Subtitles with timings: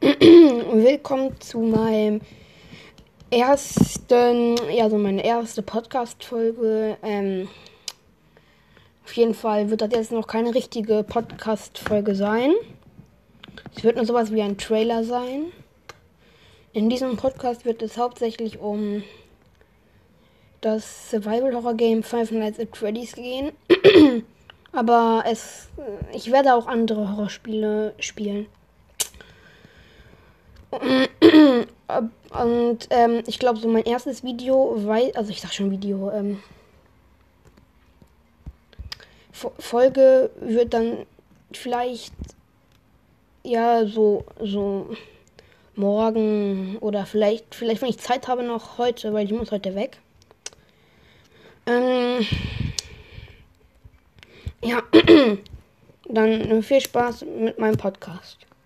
[0.02, 2.22] Willkommen zu meinem
[3.30, 6.96] ersten, ja, so meine erste Podcast-Folge.
[7.02, 7.50] Ähm,
[9.04, 12.54] auf jeden Fall wird das jetzt noch keine richtige Podcast-Folge sein.
[13.76, 15.52] Es wird nur sowas wie ein Trailer sein.
[16.72, 19.02] In diesem Podcast wird es hauptsächlich um
[20.62, 23.52] das Survival-Horror-Game Five Nights at Freddy's gehen.
[24.72, 25.68] Aber es,
[26.14, 28.46] ich werde auch andere Horrorspiele spielen.
[32.30, 36.40] Und ähm, ich glaube, so mein erstes Video, weil, also ich sag schon Video, ähm,
[39.58, 41.06] Folge wird dann
[41.52, 42.12] vielleicht
[43.42, 44.94] ja so so
[45.76, 49.98] morgen oder vielleicht vielleicht wenn ich Zeit habe noch heute, weil ich muss heute weg.
[51.66, 52.26] Ähm,
[54.62, 54.82] ja,
[56.08, 58.38] dann viel Spaß mit meinem Podcast.